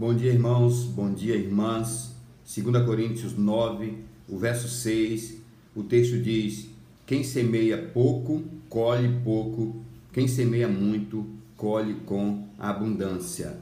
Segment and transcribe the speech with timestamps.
[0.00, 0.84] Bom dia, irmãos.
[0.84, 2.14] Bom dia, irmãs.
[2.56, 5.36] 2 Coríntios 9, o verso 6,
[5.76, 6.70] o texto diz:
[7.04, 9.84] Quem semeia pouco, colhe pouco.
[10.10, 13.58] Quem semeia muito, colhe com abundância.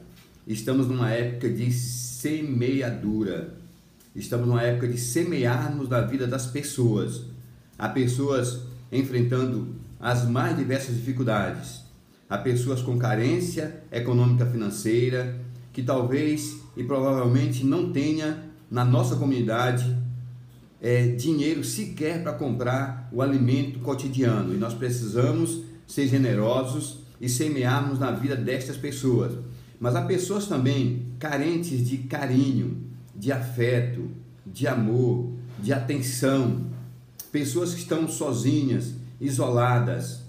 [0.47, 3.55] Estamos numa época de semeadura.
[4.15, 7.21] Estamos numa época de semearmos na vida das pessoas.
[7.77, 11.81] Há pessoas enfrentando as mais diversas dificuldades.
[12.29, 19.97] Há pessoas com carência econômica financeira que talvez e provavelmente não tenha na nossa comunidade
[20.81, 24.53] é, dinheiro sequer para comprar o alimento cotidiano.
[24.53, 29.33] E nós precisamos ser generosos e semearmos na vida destas pessoas.
[29.79, 34.09] Mas há pessoas também carentes de carinho, de afeto,
[34.45, 36.67] de amor, de atenção.
[37.31, 40.23] Pessoas que estão sozinhas, isoladas,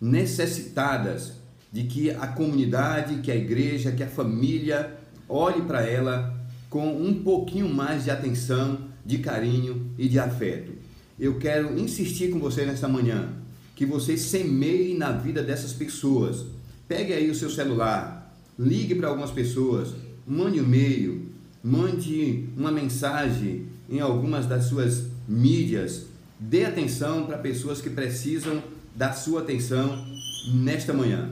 [0.00, 1.39] necessitadas
[1.72, 4.98] de que a comunidade, que a igreja, que a família
[5.28, 6.34] olhe para ela
[6.68, 10.72] com um pouquinho mais de atenção, de carinho e de afeto.
[11.18, 13.28] Eu quero insistir com você nesta manhã
[13.74, 16.44] que você semeie na vida dessas pessoas.
[16.86, 19.94] Pegue aí o seu celular, ligue para algumas pessoas,
[20.26, 21.26] mande um e-mail,
[21.62, 26.06] mande uma mensagem em algumas das suas mídias.
[26.38, 28.62] Dê atenção para pessoas que precisam
[28.94, 30.06] da sua atenção
[30.54, 31.30] nesta manhã.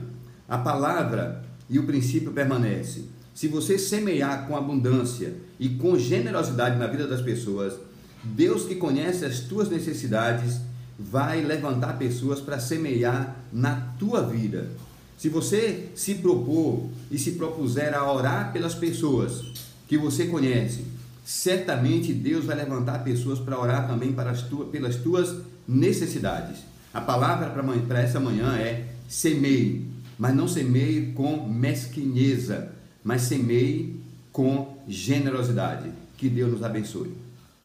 [0.49, 3.03] A palavra e o princípio permanece.
[3.35, 7.75] Se você semear com abundância e com generosidade na vida das pessoas,
[8.23, 10.59] Deus que conhece as tuas necessidades
[10.97, 14.67] vai levantar pessoas para semear na tua vida.
[15.17, 19.43] Se você se propor e se propuser a orar pelas pessoas
[19.87, 20.83] que você conhece,
[21.23, 25.35] certamente Deus vai levantar pessoas para orar também para as tuas, pelas tuas
[25.67, 26.59] necessidades.
[26.93, 27.49] A palavra
[27.87, 29.87] para essa manhã é semeie,
[30.19, 34.01] mas não semeie com mesquinheza, mas semeie
[34.33, 35.89] com generosidade.
[36.17, 37.13] Que Deus nos abençoe.